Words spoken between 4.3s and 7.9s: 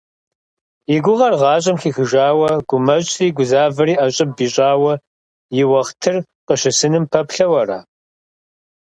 ищӏауэ и уэхътыр къыщысыным пэплъэу ара?